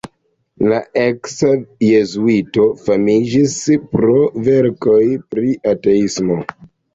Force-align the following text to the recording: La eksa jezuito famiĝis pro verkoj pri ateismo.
La 0.69 0.77
eksa 1.01 1.51
jezuito 1.87 2.65
famiĝis 2.87 3.53
pro 3.97 4.17
verkoj 4.49 4.97
pri 5.37 5.55
ateismo. 5.75 6.41